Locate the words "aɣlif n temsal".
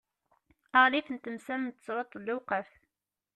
0.77-1.59